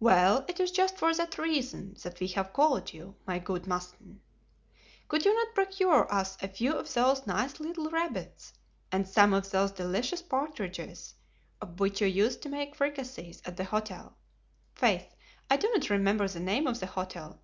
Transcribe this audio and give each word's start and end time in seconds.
"Well, 0.00 0.44
it 0.48 0.60
is 0.60 0.70
just 0.70 0.98
for 0.98 1.14
that 1.14 1.38
reason 1.38 1.96
that 2.02 2.20
we 2.20 2.26
have 2.26 2.52
called 2.52 2.92
you, 2.92 3.16
my 3.26 3.38
good 3.38 3.62
M. 3.62 3.70
Mouston. 3.70 4.20
Could 5.08 5.24
you 5.24 5.32
not 5.32 5.54
procure 5.54 6.12
us 6.12 6.36
a 6.42 6.48
few 6.48 6.74
of 6.74 6.92
those 6.92 7.26
nice 7.26 7.58
little 7.58 7.88
rabbits, 7.88 8.52
and 8.92 9.08
some 9.08 9.32
of 9.32 9.50
those 9.50 9.72
delicious 9.72 10.20
partridges, 10.20 11.14
of 11.62 11.80
which 11.80 12.02
you 12.02 12.06
used 12.06 12.42
to 12.42 12.50
make 12.50 12.74
fricassees 12.76 13.40
at 13.46 13.56
the 13.56 13.64
hotel——? 13.64 14.18
'Faith, 14.74 15.14
I 15.48 15.56
do 15.56 15.70
not 15.74 15.88
remember 15.88 16.28
the 16.28 16.40
name 16.40 16.66
of 16.66 16.78
the 16.78 16.86
hotel." 16.88 17.40